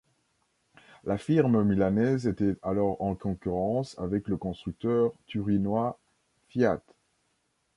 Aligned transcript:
La 1.03 1.19
firme 1.19 1.63
milanaise 1.63 2.25
était 2.25 2.55
alors 2.63 2.99
en 3.03 3.13
concurrence 3.13 3.93
avec 3.99 4.27
le 4.29 4.35
constructeur 4.35 5.13
turinois 5.27 5.99
Fiat. 6.49 6.81